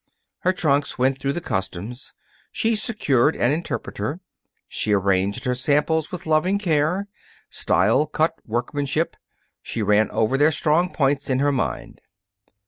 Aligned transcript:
Her 0.39 0.51
trunks 0.51 0.97
went 0.97 1.19
through 1.19 1.33
the 1.33 1.41
customs. 1.41 2.15
She 2.51 2.75
secured 2.75 3.35
an 3.35 3.51
interpreter. 3.51 4.19
She 4.67 4.93
arranged 4.93 5.45
her 5.45 5.53
samples 5.53 6.11
with 6.11 6.25
loving 6.25 6.57
care. 6.57 7.07
Style, 7.51 8.07
cut, 8.07 8.33
workmanship 8.43 9.15
she 9.61 9.83
ran 9.83 10.09
over 10.09 10.39
their 10.39 10.51
strong 10.51 10.91
points 10.91 11.29
in 11.29 11.37
her 11.37 11.51
mind. 11.51 12.01